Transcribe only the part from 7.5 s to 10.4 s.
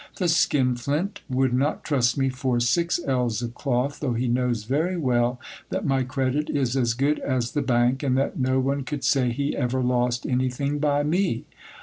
the bank, and that no one could say he ever lost